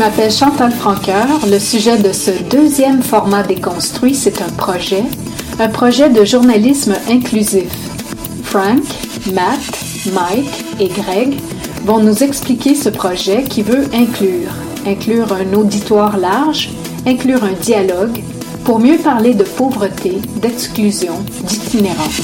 [0.00, 1.26] M'appelle Chantal Franqueur.
[1.50, 5.04] Le sujet de ce deuxième format déconstruit, c'est un projet,
[5.58, 7.70] un projet de journalisme inclusif.
[8.42, 8.82] Frank,
[9.34, 9.60] Matt,
[10.14, 11.38] Mike et Greg
[11.84, 14.52] vont nous expliquer ce projet qui veut inclure,
[14.86, 16.70] inclure un auditoire large,
[17.06, 18.22] inclure un dialogue
[18.64, 22.22] pour mieux parler de pauvreté, d'exclusion, d'itinérance.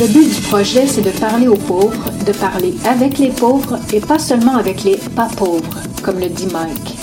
[0.00, 4.00] Le but du projet, c'est de parler aux pauvres, de parler avec les pauvres et
[4.00, 6.96] pas seulement avec les pas pauvres, comme le dit Mike.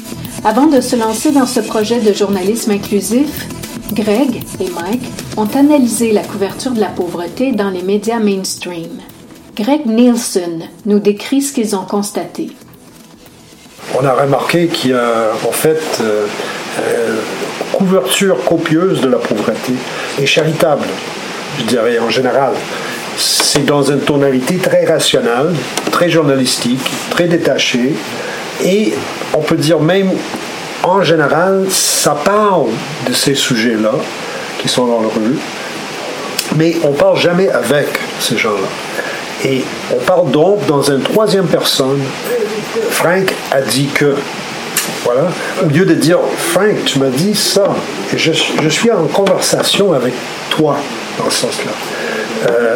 [0.43, 3.47] Avant de se lancer dans ce projet de journalisme inclusif,
[3.93, 8.99] Greg et Mike ont analysé la couverture de la pauvreté dans les médias mainstream.
[9.55, 12.49] Greg Nielsen nous décrit ce qu'ils ont constaté.
[13.97, 16.27] On a remarqué qu'il y a en fait euh,
[16.79, 17.21] euh,
[17.71, 19.73] couverture copieuse de la pauvreté
[20.21, 20.87] et charitable,
[21.61, 22.53] je dirais en général.
[23.17, 25.53] C'est dans une tonalité très rationnelle,
[25.91, 27.93] très journalistique, très détachée,
[28.63, 28.93] et
[29.33, 30.11] on peut dire même
[30.83, 32.69] en général, ça parle
[33.07, 33.93] de ces sujets-là
[34.59, 35.37] qui sont dans le rue,
[36.55, 37.87] mais on parle jamais avec
[38.19, 38.67] ces gens-là.
[39.43, 41.99] Et on parle donc dans une troisième personne.
[42.91, 44.15] Frank a dit que.
[45.03, 45.29] Voilà.
[45.63, 47.75] Au lieu de dire Frank, tu m'as dit ça.
[48.15, 50.13] Je suis en conversation avec
[50.49, 50.77] toi
[51.29, 51.71] sens-là.
[52.49, 52.75] Euh,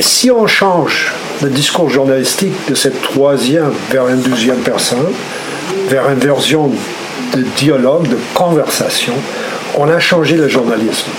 [0.00, 1.12] si on change
[1.42, 5.12] le discours journalistique de cette troisième vers une deuxième personne,
[5.88, 6.70] vers une version
[7.34, 9.14] de dialogue, de conversation,
[9.76, 11.10] on a changé le journalisme.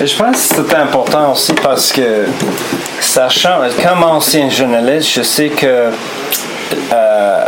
[0.00, 2.24] Et je pense que c'est important aussi parce que
[3.00, 3.72] ça change.
[3.82, 5.90] Comme ancien journaliste, je sais que
[6.92, 7.44] euh,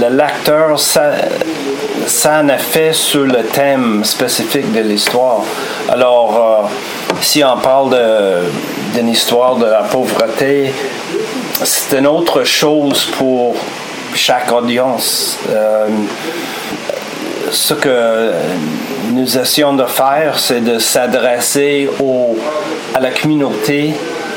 [0.00, 1.12] le lecteur, ça,
[2.06, 5.42] ça a effet sur le thème spécifique de l'histoire.
[5.88, 7.96] Alors, euh, si on parle
[8.94, 10.72] d'une histoire de la pauvreté,
[11.62, 13.54] c'est une autre chose pour
[14.14, 15.38] chaque audience.
[15.50, 15.86] Euh,
[17.50, 18.32] ce que
[19.12, 21.88] nous essayons de faire, c'est de s'adresser
[22.94, 23.94] à la communauté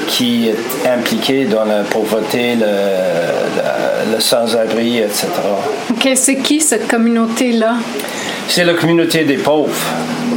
[0.07, 5.27] qui est impliquée dans la pauvreté, le, le- le sans-abri, etc.
[5.91, 7.75] OK, c'est qui cette communauté-là?
[8.47, 9.75] C'est la communauté des pauvres,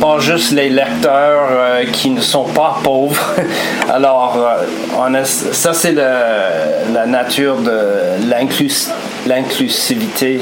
[0.00, 3.34] pas juste les lecteurs euh, qui ne sont pas pauvres.
[3.88, 4.64] Alors, euh,
[4.98, 8.90] on a- ça c'est la nature de l'inclus-
[9.26, 10.40] l'inclusivité.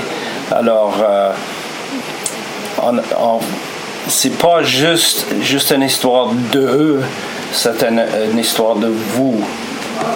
[0.50, 1.30] Alors, euh,
[2.82, 3.40] on- on-
[4.08, 7.02] c'est pas juste, juste une histoire d'eux,
[7.52, 9.36] c'est une, une histoire de vous.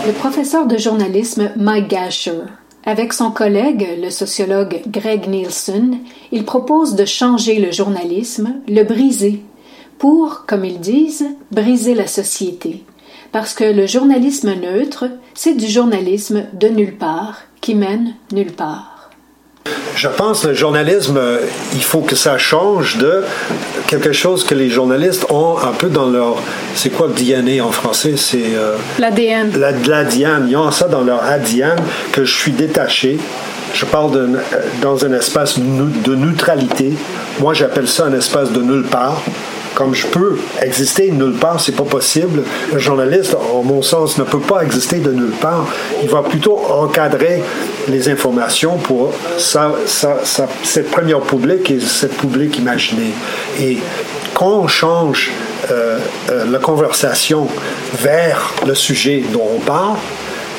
[0.06, 2.42] Le professeur de journalisme Mike Gasher.
[2.84, 5.98] Avec son collègue, le sociologue Greg Nielsen,
[6.32, 9.42] il propose de changer le journalisme, le briser,
[9.98, 12.82] pour, comme ils disent, briser la société.
[13.30, 15.04] Parce que le journalisme neutre,
[15.34, 19.10] c'est du journalisme de nulle part, qui mène nulle part.
[19.94, 21.20] Je pense que le journalisme,
[21.74, 23.22] il faut que ça change de
[23.86, 26.36] quelque chose que les journalistes ont un peu dans leur.
[26.74, 28.14] C'est quoi DNA en français?
[28.16, 28.54] C'est.
[28.54, 29.50] euh, L'ADN.
[29.58, 30.46] la- l'ADN.
[30.48, 31.76] Ils ont ça dans leur ADN
[32.12, 33.18] que je suis détaché
[33.74, 34.28] Je parle de,
[34.82, 36.92] dans un espace de neutralité.
[37.40, 39.22] Moi, j'appelle ça un espace de nulle part
[39.74, 42.42] comme je peux exister de nulle part, c'est pas possible.
[42.74, 45.64] Le journaliste, en mon sens, ne peut pas exister de nulle part.
[46.02, 47.42] Il va plutôt encadrer
[47.88, 53.12] les informations pour cette première public et cette public imaginée.
[53.60, 53.78] Et
[54.34, 55.30] quand on change
[55.70, 55.98] euh,
[56.30, 57.46] euh, la conversation
[58.00, 59.96] vers le sujet dont on parle,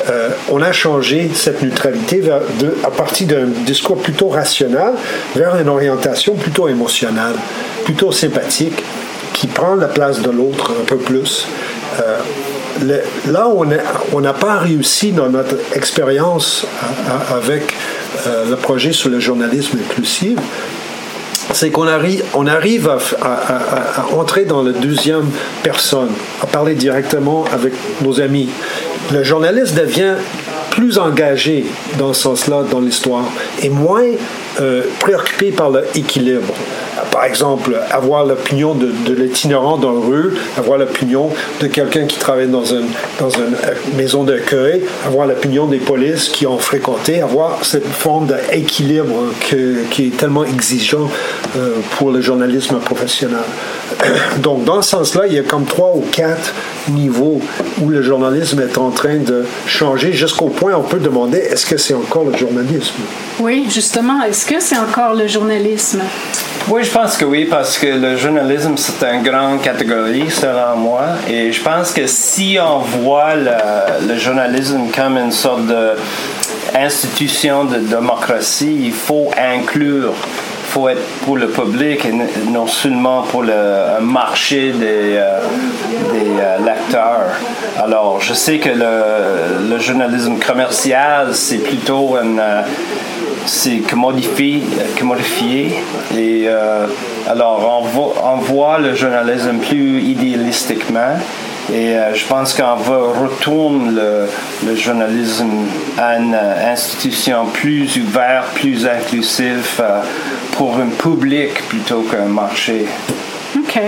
[0.08, 2.22] euh, on a changé cette neutralité
[2.82, 4.92] à partir d'un discours plutôt rationnel
[5.36, 7.34] vers une orientation plutôt émotionnelle,
[7.84, 8.82] plutôt sympathique,
[9.34, 11.46] qui prend la place de l'autre un peu plus.
[13.26, 13.48] Là,
[14.12, 16.66] on n'a pas réussi dans notre expérience
[17.30, 17.74] avec
[18.26, 20.38] le projet sur le journalisme inclusif,
[21.54, 25.30] c'est qu'on arrive, on arrive à, entrer dans la deuxième
[25.62, 26.10] personne,
[26.42, 27.72] à parler directement avec
[28.02, 28.48] nos amis.
[29.12, 30.14] Le journaliste devient
[30.70, 31.64] plus engagé
[31.98, 33.24] dans ce sens-là dans l'histoire
[33.62, 34.02] et moins
[34.60, 36.52] euh, préoccupé par l'équilibre
[37.10, 41.30] par exemple, avoir l'opinion de, l'itinérant dans la rue, avoir l'opinion
[41.60, 42.86] de quelqu'un qui travaille dans une,
[43.18, 48.26] dans une euh, maison d'accueil, avoir l'opinion des polices qui ont fréquenté, avoir cette forme
[48.26, 51.08] d'équilibre qui est tellement exigeant
[51.56, 53.38] euh, pour le journalisme professionnel.
[54.38, 56.52] Donc, dans ce sens-là, il y a comme trois ou quatre
[56.88, 57.40] niveaux
[57.80, 61.66] où le journalisme est en train de changer jusqu'au point où on peut demander est-ce
[61.66, 62.94] que c'est encore le journalisme?
[63.40, 66.02] Oui, justement, est-ce que c'est encore le journalisme?
[66.68, 71.02] Oui, je pense que oui, parce que le journalisme, c'est une grande catégorie, selon moi.
[71.28, 75.66] Et je pense que si on voit le, journalisme comme une sorte
[76.72, 80.14] d'institution de démocratie, il faut inclure
[80.74, 82.12] faut être pour le public et
[82.50, 85.38] non seulement pour le marché des, euh,
[86.12, 87.30] des euh, lecteurs.
[87.80, 92.62] Alors, je sais que le, journalisme commercial, c'est plutôt une, euh,
[93.46, 94.64] c'est commodifié,
[94.98, 95.80] commodifié
[96.16, 96.48] et
[97.28, 97.84] alors
[98.24, 101.18] on voit, le journalisme plus idéalistiquement
[101.72, 104.00] et je pense qu'on va retourner
[104.66, 105.66] le, journalisme
[105.98, 109.82] à une institution plus ouverte, plus inclusive
[110.56, 112.86] pour un public plutôt qu'un marché.
[113.56, 113.80] OK.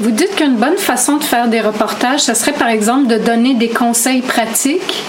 [0.00, 3.54] Vous dites qu'une bonne façon de faire des reportages, ce serait par exemple de donner
[3.54, 5.02] des conseils pratiques?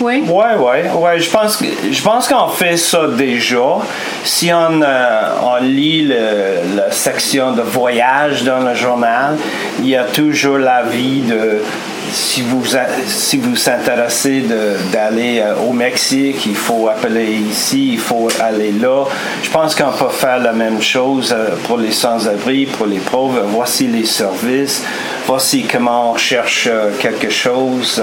[0.00, 0.24] Oui.
[0.26, 1.20] Ouais, ouais, ouais.
[1.20, 3.78] Je pense, je pense qu'on fait ça déjà.
[4.24, 9.36] Si on, euh, on lit la section de voyage dans le journal,
[9.80, 11.62] il y a toujours l'avis de
[12.14, 12.62] si vous
[13.06, 14.44] si vous intéressez
[14.92, 19.04] d'aller euh, au Mexique, il faut appeler ici, il faut aller là.
[19.42, 23.42] Je pense qu'on peut faire la même chose euh, pour les sans-abri, pour les pauvres.
[23.48, 24.82] Voici les services,
[25.26, 28.02] voici comment on cherche euh, quelque chose.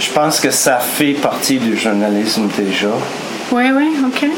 [0.00, 2.88] Je pense que ça fait partie du journalisme déjà.
[3.52, 4.28] Oui, oui, ok.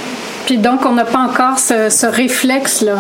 [0.45, 2.97] Puis donc on n'a pas encore ce, ce réflexe là.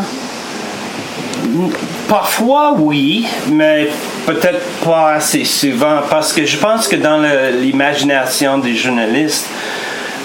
[2.09, 3.89] Parfois, oui, mais
[4.29, 7.23] peut-être pas assez souvent, parce que je pense que dans
[7.63, 9.47] l'imagination des journalistes,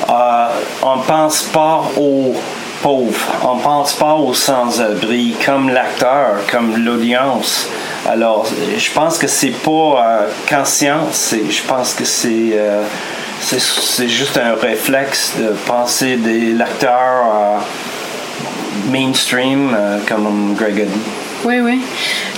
[0.09, 0.47] euh,
[0.81, 2.35] on pense pas aux
[2.81, 7.69] pauvres, on pense pas aux sans-abri comme l'acteur, comme l'audience.
[8.05, 8.45] Alors,
[8.77, 12.83] je pense que c'est pas euh, conscient, je pense que c'est euh,
[13.39, 17.61] c'est juste un réflexe de penser des lecteurs
[18.89, 21.22] mainstream, comme Greg a dit.
[21.45, 21.79] Oui, oui.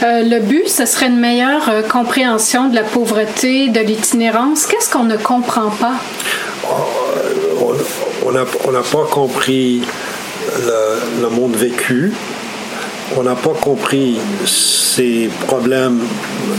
[0.04, 4.66] Euh, le but, ce serait une meilleure euh, compréhension de la pauvreté, de l'itinérance.
[4.66, 5.94] Qu'est-ce qu'on ne comprend pas?
[8.26, 8.32] On
[8.72, 9.82] n'a pas compris
[11.22, 12.14] le, monde vécu.
[13.16, 16.00] On n'a pas compris ces problèmes.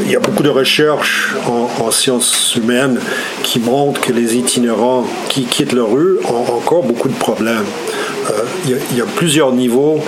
[0.04, 3.00] Il y a beaucoup de recherches en, sciences humaines
[3.42, 7.64] qui montrent que les itinérants qui quittent la rue ont encore beaucoup de problèmes.
[8.30, 10.00] Euh, il y, a plusieurs niveaux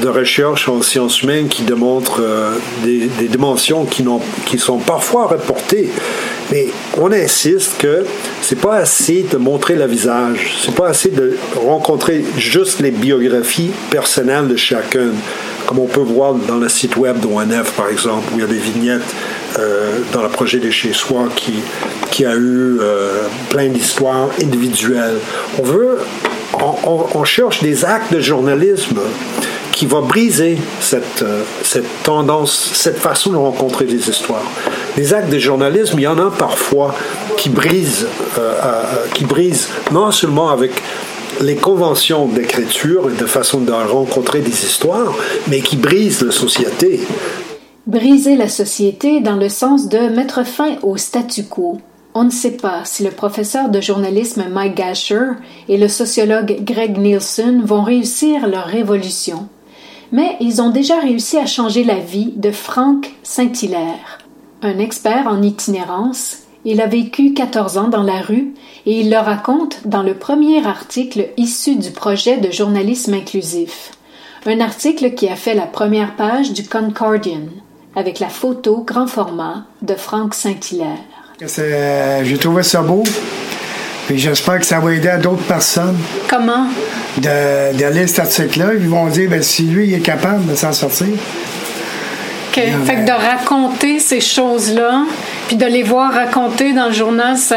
[0.00, 5.90] de recherche en sciences humaines qui démontrent euh, des, dimensions qui, sont parfois reportées.
[6.50, 6.68] Mais
[6.98, 8.04] on insiste que
[8.42, 13.70] c'est pas assez de montrer le visage, c'est pas assez de rencontrer juste les biographies
[13.90, 15.08] personnelles de chacun,
[15.66, 18.46] comme on peut voir dans le site web d'ONF par exemple, où il y a
[18.46, 19.14] des vignettes
[19.58, 21.54] euh, dans le projet de chez soi qui,
[22.10, 25.18] qui a eu euh, plein d'histoires individuelles.
[25.58, 25.98] On veut,
[26.84, 29.00] on cherche des actes de journalisme
[29.82, 34.44] qui va briser cette, euh, cette tendance, cette façon de rencontrer les histoires.
[34.96, 36.94] Les actes de journalisme, il y en a parfois
[37.36, 38.06] qui brisent,
[38.38, 40.70] euh, euh, qui brisent non seulement avec
[41.40, 45.16] les conventions d'écriture et de façon de rencontrer des histoires,
[45.48, 47.00] mais qui brisent la société.
[47.88, 51.78] Briser la société dans le sens de mettre fin au statu quo.
[52.14, 55.30] On ne sait pas si le professeur de journalisme Mike Gasher
[55.68, 59.48] et le sociologue Greg Nielsen vont réussir leur révolution,
[60.12, 64.18] mais ils ont déjà réussi à changer la vie de Frank Saint-Hilaire.
[64.62, 68.54] Un expert en itinérance, il a vécu 14 ans dans la rue
[68.86, 73.90] et il le raconte dans le premier article issu du projet de journalisme inclusif.
[74.46, 77.48] Un article qui a fait la première page du Concordian,
[77.96, 80.98] avec la photo grand format de Frank Saint-Hilaire.
[81.40, 83.02] J'ai trouvé ça beau.
[84.06, 85.98] Puis j'espère que ça va aider à d'autres personnes.
[86.28, 86.66] Comment?
[87.18, 88.70] De, de lire cet article-là.
[88.78, 91.08] Ils vont dire ben, si lui il est capable de s'en sortir.
[92.52, 92.62] OK.
[92.84, 95.04] Fait que de raconter ces choses-là,
[95.46, 97.56] puis de les voir raconter dans le journal, ça,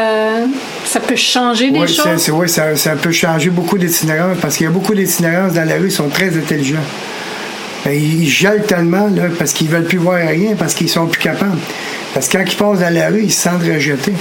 [0.84, 2.30] ça peut changer des oui, choses?
[2.32, 5.76] Oui, ça, ça, peut changer beaucoup d'itinérants parce qu'il y a beaucoup d'itinérants dans la
[5.76, 6.78] rue, ils sont très intelligents.
[7.84, 11.22] Ben, ils gèlent tellement là, parce qu'ils veulent plus voir rien, parce qu'ils sont plus
[11.22, 11.58] capables.
[12.14, 14.14] Parce que quand ils passent dans la rue, ils se sentent rejetés.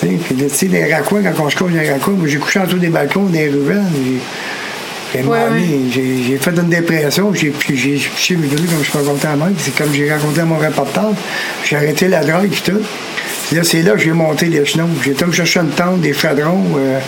[0.00, 2.64] Puis, tu sais, des raccoins, quand on se couche les raccoins, moi, j'ai couché en
[2.64, 3.82] dessous des balcons, des ruelles.
[5.14, 9.56] J'ai fait une dépression, j'ai piché mes données comme je peux raconter à Mike.
[9.58, 11.14] C'est comme j'ai raconté à mon reportage.
[11.64, 12.80] J'ai arrêté la drogue et tout.
[13.52, 14.88] là, c'est là que j'ai monté les chenons.
[15.02, 16.64] J'ai été me chercher une tente, des chadrons.
[16.76, 16.98] Euh,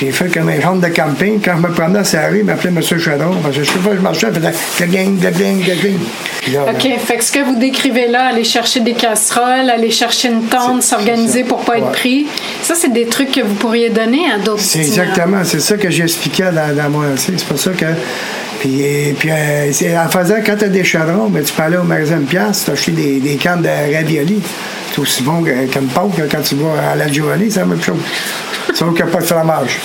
[0.00, 1.40] j'ai fait comme un genre de camping.
[1.40, 2.82] Quand je me promenais à rue, il m'appelait M.
[2.82, 3.36] Chadron.
[3.42, 6.98] Parce que je sais pas, je marchais, je faisais gang, gang, gang, OK.
[6.98, 10.82] Fait que ce que vous décrivez là, aller chercher des casseroles, aller chercher une tente,
[10.82, 12.26] s'organiser pour pas être pris,
[12.62, 15.44] ça, c'est des trucs que vous pourriez donner à d'autres C'est exactement.
[15.44, 17.86] C'est ça que j'expliquais dans, dans mon C'est pour ça que.
[18.64, 21.82] Puis, puis euh, en faisant, quand tu as des chadrons, ben, tu peux aller au
[21.82, 24.40] magasin de pièces, tu acheté des, des cannes de ravioli.
[24.90, 27.82] C'est aussi bon que, comme Pâques, quand tu vas à la Giovanni, c'est la même
[27.82, 27.98] chose.
[28.72, 29.80] Sauf qu'il n'y a pas de fromage.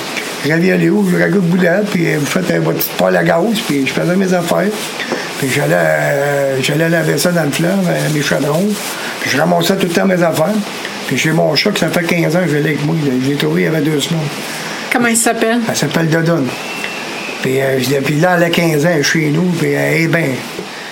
[0.47, 3.85] Ravioli où, le ragoût de boulette, puis vous faites un petit poêle à gaz, puis
[3.85, 4.71] je faisais mes affaires.
[5.39, 8.69] Puis j'allais, euh, j'allais laver ça dans le fleuve, euh, mes chaudrons.
[9.19, 10.55] Puis je ramassais tout le temps mes affaires.
[11.07, 12.95] Puis j'ai mon chat, que ça fait 15 ans que je l'ai avec moi.
[13.03, 14.21] Je l'ai trouvé il y avait deux semaines.
[14.89, 15.59] Comment il s'appelle?
[15.67, 16.45] Elle s'appelle Dodon.
[17.45, 20.35] Euh, puis là, elle a 15 ans, chez nous, elle est bien.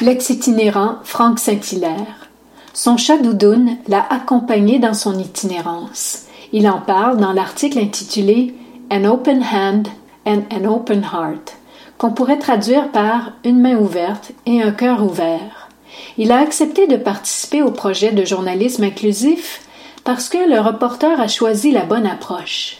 [0.02, 2.30] L'ex-itinérant Franck Saint-Hilaire.
[2.74, 6.26] Son chat Doudoune l'a accompagné dans son itinérance.
[6.54, 8.54] Il en parle dans l'article intitulé
[8.92, 9.88] An Open Hand
[10.26, 11.58] and an Open Heart,
[11.98, 15.70] qu'on pourrait traduire par Une main ouverte et un cœur ouvert.
[16.18, 19.62] Il a accepté de participer au projet de journalisme inclusif
[20.06, 22.78] parce que le reporter a choisi la bonne approche.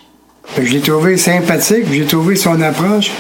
[0.56, 3.12] Je l'ai trouvé sympathique, j'ai trouvé son approche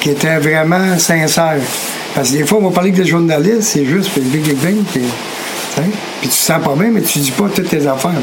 [0.00, 1.58] qui était vraiment sincère.
[2.14, 4.56] Parce que des fois, on va parler que des journalistes, c'est juste, puis big, big,
[4.56, 5.02] big, puis,
[5.74, 5.84] puis
[6.22, 8.22] tu te sens pas bien, mais tu dis pas toutes tes affaires.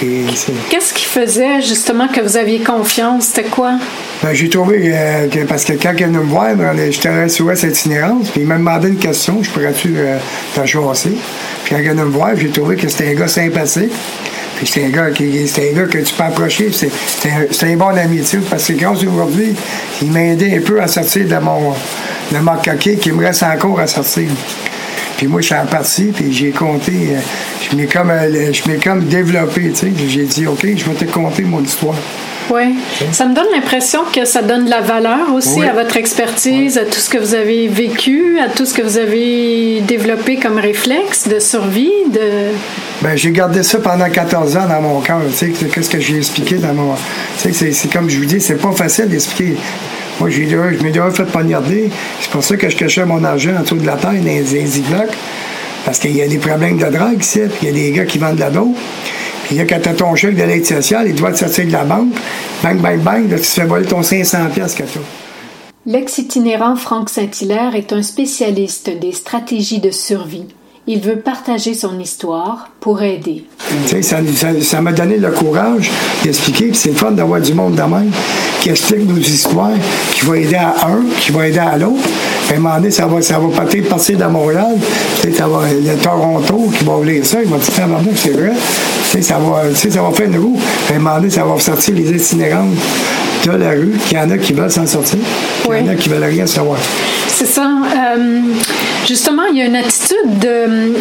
[0.00, 3.26] Qu'est-ce qui faisait justement que vous aviez confiance?
[3.26, 3.78] C'était quoi?
[4.22, 7.56] Ben, j'ai trouvé euh, que, parce que quand il venu me voir, ben, j'étais sur
[7.56, 10.18] cette itinérance, puis il m'a demandé une question, je pourrais-tu euh,
[10.54, 11.12] t'en chasser?
[11.64, 13.92] Puis quand il venu me voir, j'ai trouvé que c'était un gars sympathique.
[14.58, 16.70] Puis c'était un gars qui c'était un gars que tu peux approcher.
[16.72, 19.54] C'était un, un, bon ami, tu sais, parce que grâce aujourd'hui,
[20.02, 21.74] il m'a aidé un peu à sortir de mon
[22.32, 24.28] de ma coquille qui me reste encore à sortir.
[25.16, 27.18] Puis moi, je suis parti, puis j'ai compté, euh,
[27.68, 29.92] je m'ai comme, euh, je m'ai comme développé, tu sais.
[30.08, 31.96] J'ai dit, OK, je vais te conter mon histoire.
[32.50, 32.76] Oui.
[33.12, 36.84] Ça me donne l'impression que ça donne de la valeur aussi à votre expertise, à
[36.84, 41.28] tout ce que vous avez vécu, à tout ce que vous avez développé comme réflexe
[41.28, 41.92] de survie.
[42.12, 42.52] De...
[43.02, 45.20] Ben, j'ai gardé ça pendant 14 ans dans mon cœur.
[45.38, 46.94] Qu'est-ce que j'ai expliqué dans mon.
[47.36, 49.56] C'est comme je vous dis, c'est pas facile d'expliquer.
[50.18, 50.40] Moi, je
[50.82, 51.90] m'ai déjà fait poignarder.
[52.20, 54.44] C'est pour ça que je cachais mon argent en dessous de la terre dans les
[54.44, 55.10] zigzags.
[55.84, 58.18] Parce qu'il y a des problèmes de drogue ici, il y a des gars qui
[58.18, 58.74] vendent de la dos.
[59.44, 61.72] Puis là, quand tu as ton chèque de l'aide sociale, il doit te sortir de
[61.72, 62.12] la banque.
[62.62, 64.98] Bang, bang, bang, là, tu te fais voler ton 500$ que tu
[65.86, 70.44] L'ex-itinérant Franck Saint-Hilaire est un spécialiste des stratégies de survie.
[70.90, 73.44] Il veut partager son histoire pour aider.
[73.88, 75.90] Tu sais, ça m'a donné le courage
[76.24, 78.10] d'expliquer, que c'est le fun d'avoir du monde de même
[78.62, 79.72] qui explique nos histoires,
[80.14, 82.08] qui va aider à un, qui va aider à l'autre.
[82.50, 84.78] à un moment donné, ça va, ça va peut-être passer dans Montréal,
[85.20, 88.52] peut-être avoir le Toronto qui va lire ça, il va dire, c'est vrai.
[89.20, 90.58] ça va, ça va faire une roue.
[90.90, 92.72] à un moment donné, ça va sortir les itinérantes
[93.44, 95.18] de la rue, qu'il y en a qui veulent s'en sortir,
[95.64, 96.78] qu'il y en a qui veulent rien savoir.
[97.28, 97.62] C'est ça.
[97.62, 98.40] Euh,
[99.06, 100.94] justement, il y a une attitude de,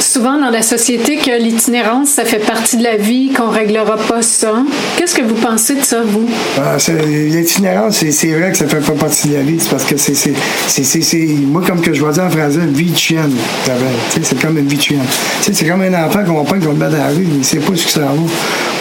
[0.00, 3.96] souvent dans la société que l'itinérance, ça fait partie de la vie, qu'on ne réglera
[3.96, 4.62] pas ça.
[4.96, 6.28] Qu'est-ce que vous pensez de ça, vous?
[6.58, 9.58] Ah, l'itinérance, c'est vrai que ça fait pas partie de la vie.
[9.58, 10.32] C'est parce que c'est.
[11.46, 13.32] Moi, comme que je vois dire en français, vie de chienne.
[14.22, 15.00] C'est comme une vie de chienne.
[15.40, 17.74] C'est comme un enfant qu'on pas qu'on met dans la rue, il ne sait pas
[17.74, 18.12] ce que ça va.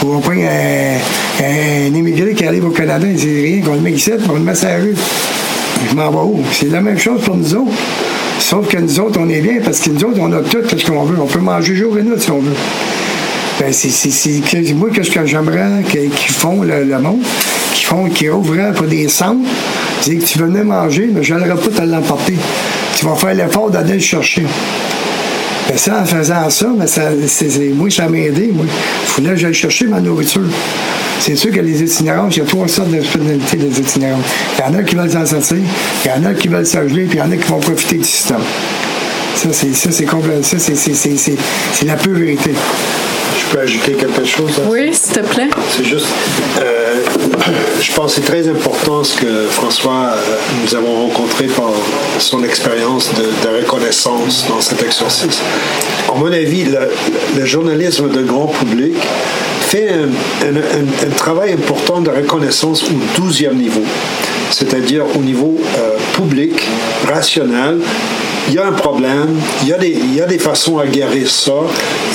[0.04, 0.98] On va prendre un,
[1.44, 4.34] un, immigré qui arrive au Canada, il ne sait rien, qu'on le met ici, on
[4.34, 4.96] le met sur la rue
[5.90, 6.44] je m'en vais où?
[6.52, 7.72] C'est la même chose pour nous autres.
[8.52, 10.86] Sauf que nous autres, on est bien parce que nous autres, on a tout ce
[10.86, 11.18] qu'on veut.
[11.22, 12.52] On peut manger jour et nuit si on veut.
[13.58, 17.22] Ben, c'est, moi, qu'est-ce que j'aimerais qu'ils font le, monde,
[17.74, 19.48] qui font, qui ouvrent pour des centres,
[20.02, 22.36] c'est que tu venais manger, mais je n'aimerais pas te l'emporter.
[22.98, 24.44] Tu vas faire l'effort d'aller le chercher.
[25.78, 27.10] Ça, en faisant ça, mais ça
[27.74, 28.52] moi, ça m'a aidé.
[28.54, 28.66] Moi.
[28.68, 30.48] Il fallait que j'aille chercher ma nourriture.
[31.20, 34.22] C'est sûr que les itinérants, il y a trois sortes de personnalités des itinérants.
[34.58, 37.04] Il y en a qui veulent s'en sortir, il y en a qui veulent s'ajouter,
[37.04, 38.40] puis il y en a qui vont profiter du système.
[39.36, 42.52] Ça, c'est, ça, ça, c'est la pure vérité
[43.52, 45.50] peux ajouter quelque chose Oui, s'il te plaît.
[45.70, 46.08] C'est juste,
[46.60, 47.02] euh,
[47.82, 51.72] je pense que c'est très important ce que François, euh, nous avons rencontré par
[52.20, 55.42] son expérience de, reconnaissance dans cet exercice.
[56.10, 56.66] À mon avis,
[57.36, 58.94] le, journalisme de grand public
[59.68, 63.84] fait un, travail important de reconnaissance au 12e niveau,
[64.52, 66.54] c'est-à-dire au niveau euh, public,
[67.08, 67.80] rationnel,
[68.48, 70.86] il y a un problème, il y a, des, il y a des façons à
[70.86, 71.54] guérir ça,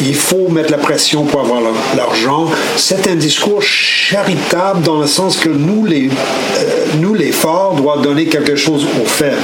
[0.01, 1.61] il faut mettre la pression pour avoir
[1.97, 2.47] l'argent.
[2.77, 8.03] C'est un discours charitable dans le sens que nous, les, euh, nous, les forts, doivent
[8.03, 9.37] donner quelque chose aux faibles.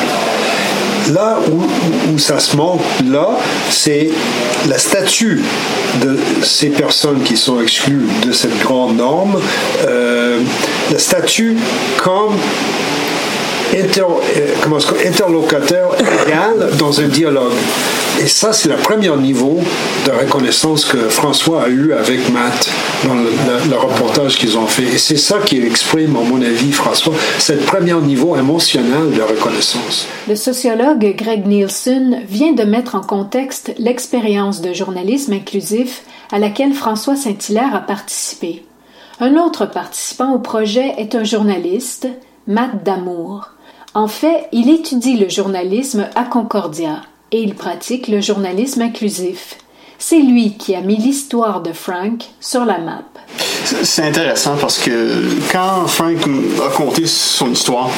[1.11, 3.31] Là où, ça se manque, là,
[3.71, 4.11] c'est
[4.69, 5.43] la statue
[6.01, 9.41] de ces personnes qui sont exclues de cette grande norme,
[9.87, 10.39] euh,
[10.93, 11.57] la statue
[12.03, 12.37] comme
[13.73, 14.05] inter,
[14.37, 17.53] euh, interlocuteur égal dans un dialogue.
[18.23, 19.61] Et ça, c'est le premier niveau
[20.07, 22.71] de reconnaissance que François a eu avec Matt
[23.05, 24.85] dans le, reportage qu'ils ont fait.
[24.85, 30.07] Et c'est ça qui exprime, à mon avis, François, ce premier niveau émotionnel de reconnaissance.
[30.29, 36.75] Le sociologue Greg Nielsen vient de mettre en contexte l'expérience de journalisme inclusif à laquelle
[36.75, 38.63] François Saint-Hilaire a participé.
[39.21, 42.09] Un autre participant au projet est un journaliste,
[42.47, 43.52] Matt Damour.
[43.95, 49.59] En fait, il étudie le journalisme à Concordia et il pratique le journalisme inclusif.
[49.99, 53.03] C'est lui qui a mis l'histoire de Frank sur la map.
[53.65, 56.17] C'est intéressant parce que quand Frank
[56.67, 57.91] a conté son histoire,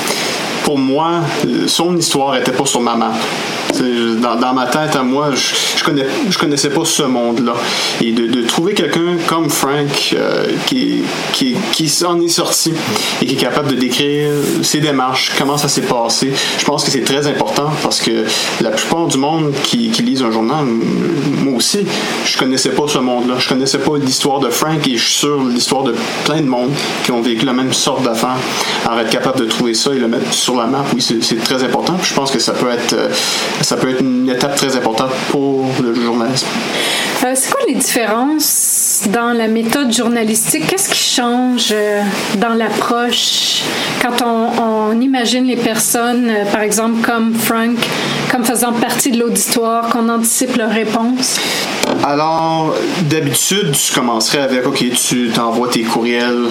[0.64, 1.20] pour moi,
[1.66, 3.12] son histoire n'était pas sur ma map.
[4.20, 7.54] Dans, ma tête à moi, je, je, connais, je connaissais pas ce monde-là.
[8.00, 12.72] Et de, trouver quelqu'un comme Frank euh, qui, qui, qui s'en est sorti
[13.20, 14.30] et qui est capable de décrire
[14.62, 18.24] ses démarches, comment ça s'est passé, je pense que c'est très important parce que
[18.60, 21.80] la plupart du monde qui, qui lise un journal, moi aussi,
[22.24, 23.34] je connaissais pas ce monde-là.
[23.38, 26.70] Je connaissais pas l'histoire de Frank et je suis sûr l'histoire de plein de monde
[27.04, 28.38] qui ont vécu la même sorte d'affaires.
[28.86, 31.62] Alors être capable de trouver ça et le mettre sur la map, oui, c'est très
[31.62, 31.96] important.
[32.02, 33.08] je pense que ça peut être euh,
[33.60, 36.46] ça peut être une étape très importante pour le journalisme.
[37.24, 38.73] Euh, c'est quoi les différences
[39.08, 40.66] dans la méthode journalistique?
[40.66, 42.02] Qu'est-ce qui change euh,
[42.36, 43.62] dans l'approche?
[44.02, 47.76] Quand on, imagine les personnes, euh, par exemple comme Frank,
[48.30, 51.38] comme faisant partie de l'auditoire, qu'on anticipe leurs réponses?
[52.04, 56.44] Alors, d'habitude, tu commencerais avec, OK, tu t'envoies tes courriels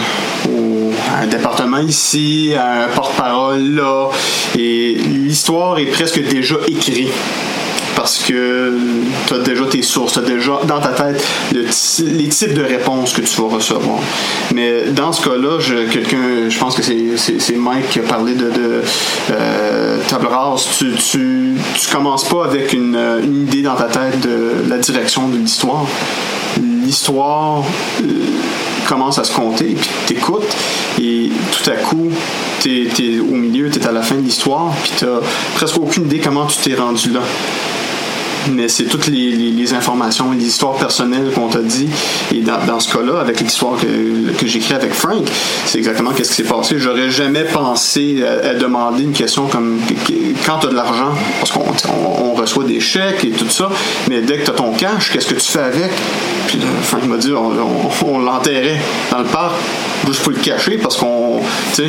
[0.47, 4.09] au, à un département ici, à un porte-parole là,
[4.57, 7.09] et l'histoire est presque déjà écrite
[7.95, 8.71] parce que
[9.27, 13.13] tu as déjà tes sources, tu as déjà dans ta tête les types de réponses
[13.13, 13.99] que tu vas recevoir.
[14.53, 18.49] Mais dans ce cas-là, je, quelqu'un, je pense que c'est Mike qui a parlé de,
[18.49, 18.81] de
[19.31, 20.67] euh, table rase.
[20.77, 21.57] Tu, tu,
[21.91, 22.97] commences pas avec une,
[23.47, 25.85] idée dans ta tête de la direction de l'histoire.
[26.59, 27.63] L'histoire
[28.01, 28.05] euh,
[28.87, 30.55] commence à se compter, puis t'écoutes,
[31.01, 32.09] et tout à coup,
[32.61, 35.05] tu es, au milieu, tu es à la fin de l'histoire, puis tu
[35.55, 37.21] presque aucune idée comment tu t'es rendu là
[38.51, 41.87] mais c'est toutes les, les, informations, les histoires personnelles qu'on t'a dit.
[42.33, 45.23] Et dans, ce cas-là, avec l'histoire que, j'écris avec Frank,
[45.65, 46.75] c'est exactement qu'est-ce qui s'est passé.
[46.77, 49.79] J'aurais jamais pensé à, demander une question comme
[50.45, 53.69] quand tu as de l'argent, parce qu'on on, reçoit des chèques et tout ça,
[54.09, 55.91] mais dès que tu as ton cash, qu'est-ce que tu fais avec?
[56.47, 57.51] Puis Frank m'a dit, on,
[58.05, 59.53] on, l'enterrait dans le parc
[60.05, 61.39] juste pour le cacher parce qu'on,
[61.73, 61.87] tu sais,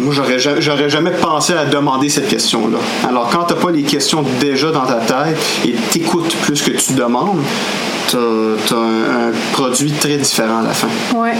[0.00, 2.78] moi j'aurais, j'aurais jamais pensé à demander cette question-là.
[3.08, 6.92] Alors quand t'as pas les questions déjà dans ta tête et t'écoutes plus que tu
[6.94, 7.42] demandes,
[8.08, 10.88] t'as, as un, produit très différent à la fin.
[11.14, 11.34] Ouais.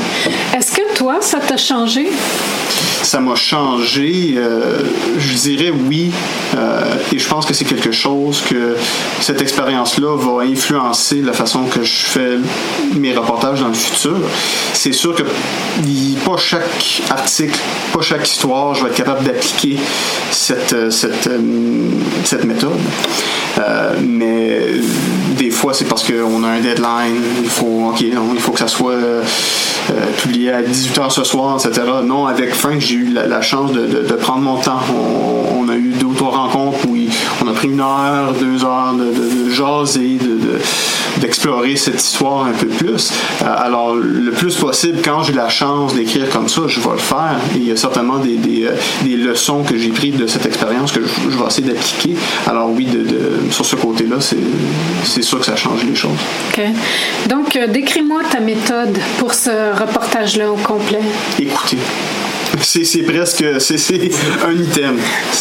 [0.56, 2.08] Est-ce que toi, ça t'a changé?
[3.02, 4.80] Ça m'a changé, euh,
[5.18, 6.10] je dirais oui,
[6.56, 8.76] euh, et je pense que c'est quelque chose que
[9.20, 12.38] cette expérience-là va influencer la façon que je fais
[12.96, 14.16] mes reportages dans le futur.
[14.74, 15.22] C'est sûr que
[16.24, 17.58] pas chaque article,
[17.92, 19.76] pas chaque histoire, je vais être capable d'appliquer
[20.30, 21.30] cette, cette,
[22.24, 22.78] cette méthode.
[23.58, 24.60] Euh, mais
[25.36, 28.92] des fois, c'est parce qu'on a un deadline, il faut, il faut que ça soit
[28.92, 29.22] euh,
[30.18, 31.86] publié à 18h ce soir, etc.
[32.04, 34.80] Non, avec Frank, j'ai eu la, chance de, prendre mon temps.
[35.56, 36.96] On, a eu deux ou trois rencontres où
[37.42, 40.58] on a pris une heure, deux heures de, de, jaser, de,
[41.20, 43.12] d'explorer cette histoire un peu plus.
[43.42, 46.98] Euh, alors, le plus possible, quand j'ai la chance d'écrire comme ça, je vais le
[46.98, 47.36] faire.
[47.54, 50.46] Et il y a certainement des, des, euh, des leçons que j'ai prises de cette
[50.46, 52.16] expérience que je, je, vais essayer d'appliquer.
[52.46, 56.10] Alors oui, de, de, sur ce côté-là, c'est sûr que ça change les choses.
[56.52, 56.62] OK.
[57.28, 61.00] Donc, euh, décris-moi ta méthode pour ce reportage-là au complet.
[61.38, 61.78] Écoutez
[62.62, 64.10] c'est presque c'est
[64.46, 64.98] un item.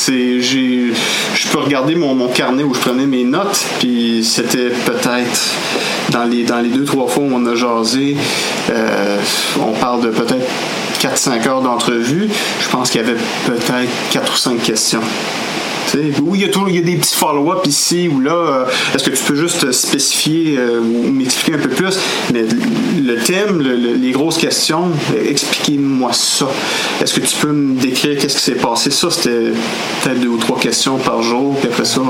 [0.08, 0.94] J'ai
[1.36, 5.56] je peux regarder mon, mon, carnet où je prenais mes notes puis c'était peut-être
[6.12, 8.16] dans les dans les deux trois fois où on a jasé,
[8.70, 9.18] euh,
[9.60, 10.48] on parle de peut-être
[11.00, 12.30] 4-5 heures d'entrevue.
[12.60, 15.02] Je pense qu'il y avait peut-être 4 ou 5 questions.
[15.96, 18.32] Oui, il y, a toujours, il y a des petits follow-up ici ou là.
[18.32, 21.98] Euh, est-ce que tu peux juste spécifier euh, ou m'expliquer un peu plus?
[22.34, 22.44] Mais
[23.02, 24.92] le thème, le, le, les grosses questions,
[25.30, 26.48] expliquez-moi ça.
[27.02, 28.92] Est-ce que tu peux me décrire qu'est-ce qui s'est passé?
[28.92, 29.52] Ça, c'était
[30.04, 31.56] peut-être deux ou trois questions par jour.
[31.60, 32.02] Puis après ça,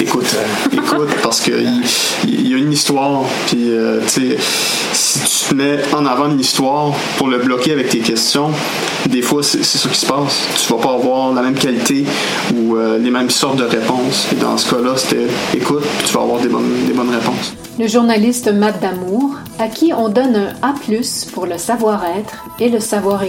[0.00, 0.26] écoute,
[0.72, 0.87] écoute,
[1.22, 1.82] parce qu'il
[2.26, 3.22] il y a une histoire.
[3.46, 8.00] Puis, euh, si tu te mets en avant une histoire pour le bloquer avec tes
[8.00, 8.50] questions,
[9.08, 10.46] des fois, c'est ça qui se passe.
[10.60, 12.04] Tu vas pas avoir la même qualité
[12.54, 14.28] ou euh, les mêmes sortes de réponses.
[14.32, 17.54] Et dans ce cas-là, c'était écoute, tu vas avoir des bonnes, des bonnes réponses.
[17.78, 20.74] Le journaliste Matt Damour, à qui on donne un A
[21.32, 23.22] pour le savoir-être et le savoir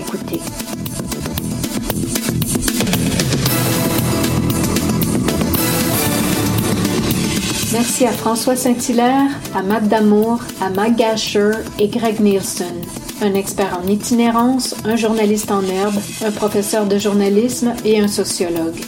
[7.72, 12.76] Merci à François Saint-Hilaire, à Matt Damour, à Mac Gasher et Greg Nielsen
[13.22, 18.80] un expert en itinérance, un journaliste en herbe, un professeur de journalisme et un sociologue.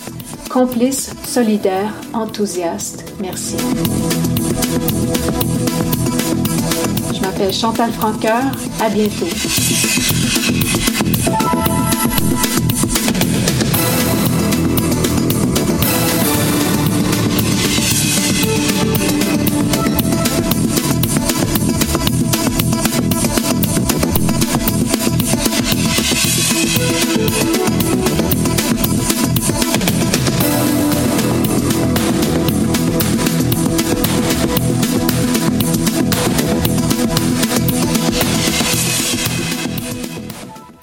[0.50, 3.58] Complice, solidaire, enthousiaste, merci.
[7.14, 8.44] Je m'appelle Chantal Franqueur.
[8.80, 9.28] À bientôt.